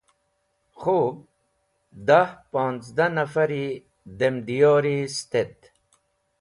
Khub, 0.79 1.15
dah 2.07 2.29
ponzdah 2.51 3.11
nafari 3.15 3.65
dem 4.19 4.35
diyori 4.47 4.97
stet. 5.17 5.55